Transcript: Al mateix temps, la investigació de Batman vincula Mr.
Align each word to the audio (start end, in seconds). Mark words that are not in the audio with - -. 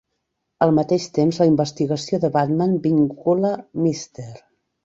Al 0.65 0.71
mateix 0.77 1.05
temps, 1.17 1.37
la 1.43 1.47
investigació 1.51 2.21
de 2.25 2.33
Batman 2.39 2.75
vincula 2.89 3.55
Mr. 3.85 4.31